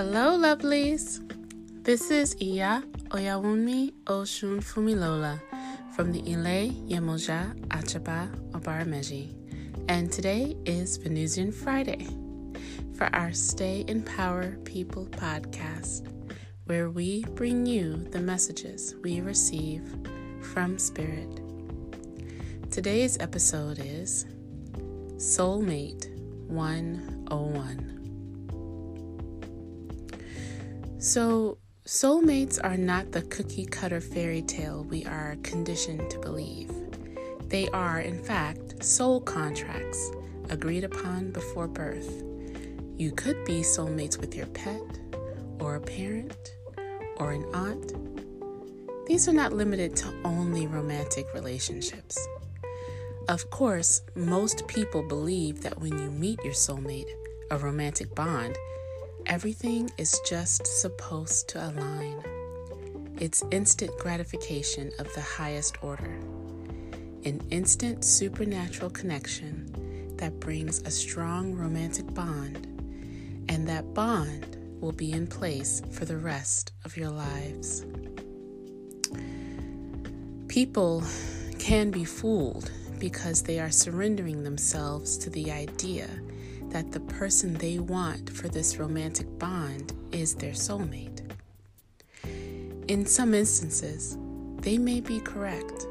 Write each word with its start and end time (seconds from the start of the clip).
Hello, 0.00 0.32
lovelies. 0.32 1.20
This 1.84 2.10
is 2.10 2.34
Iya 2.40 2.82
Oyawunmi 3.10 3.92
Osunfunmilola 4.06 5.38
from 5.94 6.10
the 6.10 6.20
Ile 6.20 6.72
Yemoja 6.88 7.52
Achaba 7.68 8.32
Obarameji, 8.52 9.28
and 9.90 10.10
today 10.10 10.56
is 10.64 10.96
Venusian 10.96 11.52
Friday 11.52 12.08
for 12.96 13.14
our 13.14 13.34
Stay 13.34 13.84
in 13.88 14.00
Power 14.02 14.56
People 14.64 15.04
podcast, 15.04 16.08
where 16.64 16.88
we 16.88 17.22
bring 17.34 17.66
you 17.66 17.98
the 18.10 18.20
messages 18.20 18.94
we 19.04 19.20
receive 19.20 19.84
from 20.40 20.78
Spirit. 20.78 21.42
Today's 22.70 23.18
episode 23.20 23.78
is 23.78 24.24
Soulmate 25.18 26.08
101. 26.48 27.99
So, 31.00 31.56
soulmates 31.86 32.62
are 32.62 32.76
not 32.76 33.10
the 33.10 33.22
cookie 33.22 33.64
cutter 33.64 34.02
fairy 34.02 34.42
tale 34.42 34.84
we 34.84 35.06
are 35.06 35.38
conditioned 35.42 36.10
to 36.10 36.18
believe. 36.18 36.70
They 37.48 37.70
are, 37.70 38.00
in 38.00 38.22
fact, 38.22 38.84
soul 38.84 39.22
contracts 39.22 40.10
agreed 40.50 40.84
upon 40.84 41.30
before 41.30 41.68
birth. 41.68 42.22
You 42.98 43.12
could 43.12 43.46
be 43.46 43.62
soulmates 43.62 44.20
with 44.20 44.34
your 44.34 44.48
pet, 44.48 44.82
or 45.58 45.76
a 45.76 45.80
parent, 45.80 46.36
or 47.16 47.32
an 47.32 47.46
aunt. 47.54 47.94
These 49.06 49.26
are 49.26 49.32
not 49.32 49.54
limited 49.54 49.96
to 49.96 50.14
only 50.26 50.66
romantic 50.66 51.32
relationships. 51.32 52.28
Of 53.26 53.48
course, 53.48 54.02
most 54.14 54.68
people 54.68 55.02
believe 55.02 55.62
that 55.62 55.80
when 55.80 55.98
you 55.98 56.10
meet 56.10 56.44
your 56.44 56.52
soulmate, 56.52 57.08
a 57.50 57.56
romantic 57.56 58.14
bond, 58.14 58.54
Everything 59.30 59.88
is 59.96 60.20
just 60.28 60.66
supposed 60.66 61.48
to 61.50 61.64
align. 61.64 62.20
It's 63.20 63.44
instant 63.52 63.96
gratification 63.96 64.90
of 64.98 65.14
the 65.14 65.20
highest 65.20 65.76
order, 65.84 66.18
an 67.24 67.40
instant 67.50 68.04
supernatural 68.04 68.90
connection 68.90 70.16
that 70.16 70.40
brings 70.40 70.82
a 70.82 70.90
strong 70.90 71.54
romantic 71.54 72.12
bond, 72.12 72.66
and 73.48 73.68
that 73.68 73.94
bond 73.94 74.56
will 74.80 74.90
be 74.90 75.12
in 75.12 75.28
place 75.28 75.80
for 75.92 76.04
the 76.04 76.16
rest 76.16 76.72
of 76.84 76.96
your 76.96 77.10
lives. 77.10 77.86
People 80.48 81.04
can 81.60 81.92
be 81.92 82.04
fooled 82.04 82.72
because 82.98 83.44
they 83.44 83.60
are 83.60 83.70
surrendering 83.70 84.42
themselves 84.42 85.16
to 85.18 85.30
the 85.30 85.52
idea 85.52 86.08
that 86.70 86.92
the 86.92 87.00
person 87.00 87.54
they 87.54 87.78
want 87.78 88.30
for 88.30 88.48
this 88.48 88.78
romantic 88.78 89.26
bond 89.38 89.92
is 90.12 90.34
their 90.34 90.52
soulmate. 90.52 91.20
In 92.88 93.06
some 93.06 93.34
instances, 93.34 94.16
they 94.60 94.78
may 94.78 95.00
be 95.00 95.20
correct, 95.20 95.86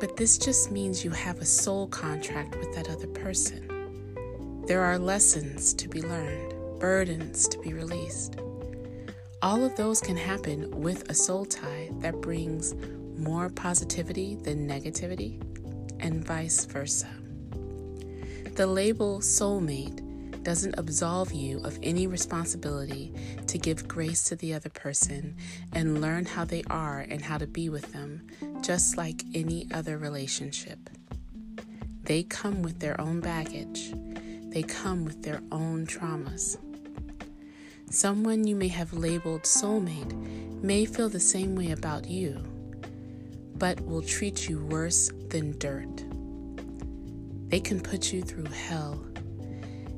but 0.00 0.16
this 0.16 0.38
just 0.38 0.70
means 0.70 1.04
you 1.04 1.10
have 1.10 1.38
a 1.38 1.44
soul 1.44 1.88
contract 1.88 2.56
with 2.56 2.74
that 2.74 2.88
other 2.88 3.06
person. 3.08 4.64
There 4.66 4.82
are 4.82 4.98
lessons 4.98 5.74
to 5.74 5.88
be 5.88 6.02
learned, 6.02 6.54
burdens 6.78 7.48
to 7.48 7.58
be 7.58 7.72
released. 7.72 8.36
All 9.40 9.64
of 9.64 9.76
those 9.76 10.00
can 10.00 10.16
happen 10.16 10.70
with 10.70 11.08
a 11.10 11.14
soul 11.14 11.44
tie 11.44 11.90
that 12.00 12.20
brings 12.20 12.74
more 13.16 13.48
positivity 13.48 14.36
than 14.36 14.68
negativity, 14.68 15.40
and 16.00 16.24
vice 16.24 16.64
versa. 16.64 17.08
The 18.54 18.66
label 18.66 19.20
soulmate 19.20 20.04
doesn't 20.42 20.78
absolve 20.78 21.32
you 21.32 21.60
of 21.64 21.78
any 21.82 22.06
responsibility 22.06 23.12
to 23.46 23.58
give 23.58 23.86
grace 23.86 24.24
to 24.24 24.36
the 24.36 24.54
other 24.54 24.70
person 24.70 25.36
and 25.72 26.00
learn 26.00 26.24
how 26.24 26.44
they 26.44 26.62
are 26.70 27.00
and 27.00 27.20
how 27.20 27.38
to 27.38 27.46
be 27.46 27.68
with 27.68 27.92
them, 27.92 28.26
just 28.62 28.96
like 28.96 29.22
any 29.34 29.68
other 29.72 29.98
relationship. 29.98 30.90
They 32.04 32.22
come 32.22 32.62
with 32.62 32.78
their 32.80 32.98
own 33.00 33.20
baggage, 33.20 33.92
they 34.50 34.62
come 34.62 35.04
with 35.04 35.22
their 35.22 35.42
own 35.52 35.86
traumas. 35.86 36.56
Someone 37.90 38.46
you 38.46 38.56
may 38.56 38.68
have 38.68 38.92
labeled 38.92 39.42
soulmate 39.42 40.14
may 40.62 40.84
feel 40.86 41.08
the 41.08 41.20
same 41.20 41.54
way 41.54 41.72
about 41.72 42.06
you, 42.06 42.42
but 43.56 43.80
will 43.82 44.02
treat 44.02 44.48
you 44.48 44.64
worse 44.64 45.10
than 45.28 45.58
dirt. 45.58 46.04
They 47.48 47.60
can 47.60 47.80
put 47.80 48.12
you 48.12 48.22
through 48.22 48.46
hell. 48.46 49.02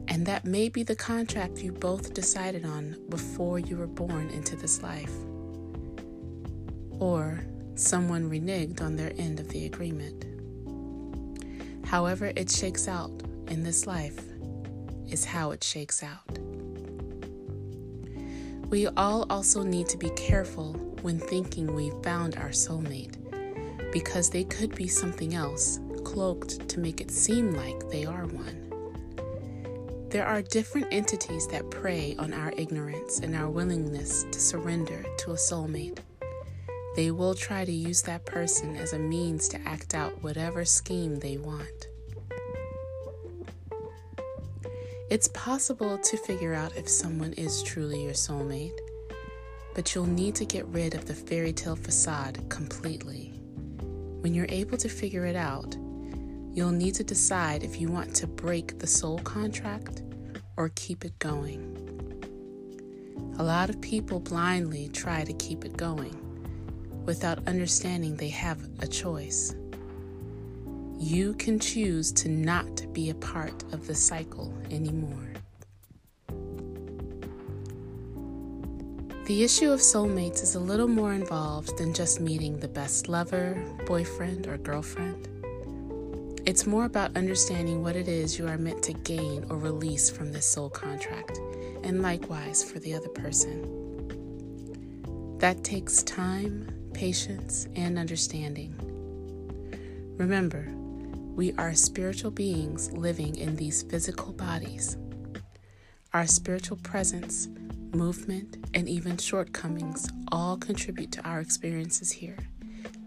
And 0.08 0.26
that 0.26 0.44
may 0.44 0.68
be 0.68 0.82
the 0.82 0.96
contract 0.96 1.58
you 1.58 1.72
both 1.72 2.14
decided 2.14 2.64
on 2.64 2.96
before 3.08 3.58
you 3.58 3.76
were 3.76 3.86
born 3.86 4.30
into 4.30 4.56
this 4.56 4.82
life. 4.82 5.12
Or 6.98 7.44
someone 7.74 8.30
reneged 8.30 8.80
on 8.80 8.96
their 8.96 9.12
end 9.18 9.40
of 9.40 9.48
the 9.48 9.66
agreement. 9.66 10.26
However, 11.86 12.32
it 12.36 12.50
shakes 12.50 12.86
out 12.86 13.10
in 13.48 13.62
this 13.62 13.86
life 13.86 14.20
is 15.08 15.24
how 15.24 15.50
it 15.50 15.64
shakes 15.64 16.02
out. 16.02 16.38
We 18.68 18.86
all 18.86 19.26
also 19.28 19.64
need 19.64 19.88
to 19.88 19.98
be 19.98 20.10
careful 20.10 20.74
when 21.02 21.18
thinking 21.18 21.74
we've 21.74 22.00
found 22.04 22.36
our 22.36 22.50
soulmate 22.50 23.16
because 23.90 24.30
they 24.30 24.44
could 24.44 24.76
be 24.76 24.86
something 24.86 25.34
else 25.34 25.80
cloaked 26.12 26.68
to 26.68 26.80
make 26.80 27.00
it 27.00 27.10
seem 27.10 27.52
like 27.52 27.88
they 27.88 28.04
are 28.04 28.26
one. 28.26 30.08
There 30.08 30.26
are 30.26 30.42
different 30.42 30.88
entities 30.90 31.46
that 31.48 31.70
prey 31.70 32.16
on 32.18 32.34
our 32.34 32.52
ignorance 32.56 33.20
and 33.20 33.36
our 33.36 33.48
willingness 33.48 34.24
to 34.24 34.40
surrender 34.40 35.04
to 35.18 35.30
a 35.30 35.36
soulmate. 35.36 36.00
They 36.96 37.12
will 37.12 37.34
try 37.34 37.64
to 37.64 37.70
use 37.70 38.02
that 38.02 38.26
person 38.26 38.74
as 38.74 38.92
a 38.92 38.98
means 38.98 39.46
to 39.50 39.60
act 39.68 39.94
out 39.94 40.20
whatever 40.20 40.64
scheme 40.64 41.20
they 41.20 41.36
want. 41.36 41.86
It's 45.10 45.28
possible 45.28 45.96
to 45.96 46.16
figure 46.16 46.54
out 46.54 46.76
if 46.76 46.88
someone 46.88 47.34
is 47.34 47.62
truly 47.62 48.02
your 48.02 48.14
soulmate, 48.14 48.78
but 49.76 49.94
you'll 49.94 50.06
need 50.06 50.34
to 50.36 50.44
get 50.44 50.66
rid 50.66 50.94
of 50.94 51.06
the 51.06 51.14
fairy 51.14 51.52
tale 51.52 51.76
facade 51.76 52.40
completely. 52.48 53.32
When 54.22 54.34
you're 54.34 54.46
able 54.48 54.76
to 54.78 54.88
figure 54.88 55.24
it 55.24 55.36
out, 55.36 55.76
You'll 56.52 56.72
need 56.72 56.94
to 56.96 57.04
decide 57.04 57.62
if 57.62 57.80
you 57.80 57.88
want 57.88 58.14
to 58.16 58.26
break 58.26 58.78
the 58.78 58.86
soul 58.86 59.18
contract 59.20 60.02
or 60.56 60.70
keep 60.74 61.04
it 61.04 61.18
going. 61.20 61.76
A 63.38 63.42
lot 63.42 63.70
of 63.70 63.80
people 63.80 64.18
blindly 64.18 64.88
try 64.88 65.24
to 65.24 65.32
keep 65.34 65.64
it 65.64 65.76
going 65.76 66.16
without 67.06 67.46
understanding 67.46 68.16
they 68.16 68.28
have 68.28 68.68
a 68.80 68.86
choice. 68.86 69.54
You 70.98 71.34
can 71.34 71.58
choose 71.58 72.12
to 72.12 72.28
not 72.28 72.92
be 72.92 73.10
a 73.10 73.14
part 73.14 73.62
of 73.72 73.86
the 73.86 73.94
cycle 73.94 74.52
anymore. 74.70 75.32
The 79.24 79.44
issue 79.44 79.70
of 79.70 79.80
soulmates 79.80 80.42
is 80.42 80.56
a 80.56 80.60
little 80.60 80.88
more 80.88 81.14
involved 81.14 81.78
than 81.78 81.94
just 81.94 82.20
meeting 82.20 82.58
the 82.58 82.68
best 82.68 83.08
lover, 83.08 83.64
boyfriend, 83.86 84.48
or 84.48 84.58
girlfriend. 84.58 85.39
It's 86.50 86.66
more 86.66 86.84
about 86.84 87.16
understanding 87.16 87.80
what 87.80 87.94
it 87.94 88.08
is 88.08 88.36
you 88.36 88.48
are 88.48 88.58
meant 88.58 88.82
to 88.82 88.92
gain 88.92 89.46
or 89.48 89.56
release 89.56 90.10
from 90.10 90.32
this 90.32 90.46
soul 90.46 90.68
contract, 90.68 91.38
and 91.84 92.02
likewise 92.02 92.64
for 92.64 92.80
the 92.80 92.92
other 92.92 93.08
person. 93.10 93.78
That 95.38 95.62
takes 95.62 96.02
time, 96.02 96.90
patience, 96.92 97.68
and 97.76 97.96
understanding. 97.96 98.74
Remember, 100.18 100.66
we 101.36 101.52
are 101.52 101.72
spiritual 101.72 102.32
beings 102.32 102.90
living 102.94 103.36
in 103.36 103.54
these 103.54 103.84
physical 103.84 104.32
bodies. 104.32 104.96
Our 106.12 106.26
spiritual 106.26 106.78
presence, 106.78 107.46
movement, 107.94 108.56
and 108.74 108.88
even 108.88 109.18
shortcomings 109.18 110.08
all 110.32 110.56
contribute 110.56 111.12
to 111.12 111.22
our 111.22 111.38
experiences 111.38 112.10
here 112.10 112.38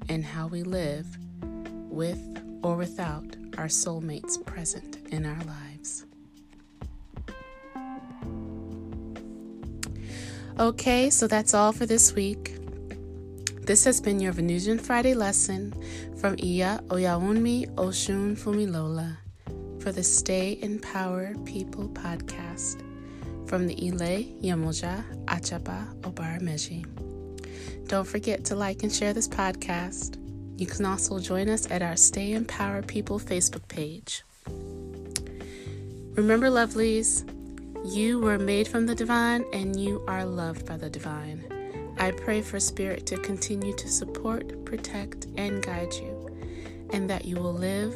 and 0.07 0.23
how 0.23 0.47
we 0.47 0.63
live 0.63 1.17
with 1.89 2.39
or 2.63 2.75
without 2.75 3.35
our 3.57 3.67
soulmates 3.67 4.43
present 4.45 4.97
in 5.11 5.25
our 5.25 5.43
lives. 5.43 6.05
Okay, 10.59 11.09
so 11.09 11.27
that's 11.27 11.53
all 11.53 11.71
for 11.71 11.85
this 11.85 12.13
week. 12.13 12.55
This 13.61 13.83
has 13.85 13.99
been 14.01 14.19
your 14.19 14.33
Venusian 14.33 14.77
Friday 14.77 15.13
lesson 15.13 15.73
from 16.17 16.35
Iya 16.35 16.81
Oyawunmi 16.87 17.73
Oshun 17.75 18.37
Fumilola 18.37 19.17
for 19.81 19.91
the 19.91 20.03
Stay 20.03 20.53
in 20.53 20.79
Power 20.79 21.33
People 21.45 21.89
podcast 21.89 22.81
from 23.47 23.67
the 23.67 23.75
Ile 23.87 24.23
Yemoja 24.41 25.03
Achaba 25.25 25.93
Obarameji. 26.01 26.85
Don't 27.87 28.07
forget 28.07 28.45
to 28.45 28.55
like 28.55 28.83
and 28.83 28.91
share 28.93 29.13
this 29.13 29.27
podcast. 29.27 30.22
You 30.55 30.67
can 30.67 30.85
also 30.85 31.19
join 31.19 31.49
us 31.49 31.69
at 31.71 31.81
our 31.81 31.95
Stay 31.95 32.33
in 32.33 32.45
Power 32.45 32.81
People 32.81 33.19
Facebook 33.19 33.67
page. 33.67 34.23
Remember, 36.15 36.47
lovelies, 36.47 37.27
You 37.85 38.19
were 38.19 38.39
made 38.39 38.67
from 38.67 38.85
the 38.85 38.95
divine 38.95 39.43
and 39.51 39.77
you 39.77 40.03
are 40.07 40.23
loved 40.23 40.65
by 40.65 40.77
the 40.77 40.89
divine. 40.89 41.43
I 41.97 42.11
pray 42.11 42.41
for 42.41 42.59
Spirit 42.59 43.05
to 43.07 43.17
continue 43.17 43.73
to 43.75 43.87
support, 43.89 44.63
protect, 44.63 45.27
and 45.35 45.61
guide 45.61 45.93
you, 45.93 46.29
and 46.91 47.09
that 47.09 47.25
you 47.25 47.35
will 47.35 47.53
live 47.53 47.95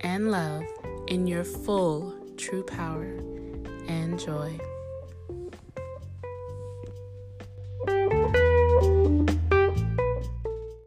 and 0.00 0.30
love 0.30 0.64
in 1.08 1.26
your 1.26 1.44
full 1.44 2.14
true 2.36 2.62
power 2.62 3.04
and 3.88 4.18
joy. 4.18 4.58